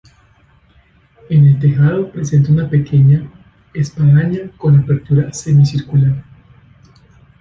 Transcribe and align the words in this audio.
En 1.29 1.45
el 1.45 1.59
tejado 1.59 2.11
presenta 2.11 2.51
una 2.51 2.67
pequeña 2.67 3.29
espadaña 3.71 4.49
con 4.57 4.75
apertura 4.79 5.31
semicircular. 5.31 6.23